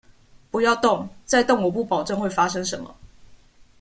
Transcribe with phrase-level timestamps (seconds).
[0.49, 2.95] 不要動，再動我不保證會發生什麼